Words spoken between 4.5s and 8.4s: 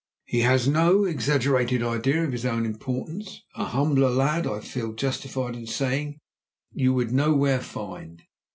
feel justified in saying, you would nowhere find.